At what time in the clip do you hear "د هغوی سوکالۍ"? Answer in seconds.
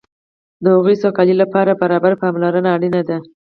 0.63-1.35